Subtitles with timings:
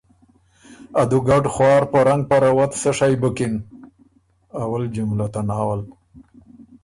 [1.01, 3.53] ا دُوګډ خوار په رنګ په رؤت سۀ شئ بُکِن۔